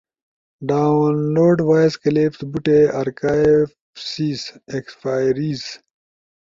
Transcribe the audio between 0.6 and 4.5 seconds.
ڈاؤنلوڈ، وائس کلپس بوٹے ارکائیو سیز،